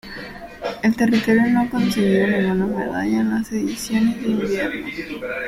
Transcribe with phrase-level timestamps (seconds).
[0.81, 4.89] El territorio no ha conseguido ninguna medalla en las ediciones de invierno.